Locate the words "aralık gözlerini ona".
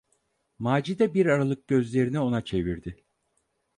1.25-2.43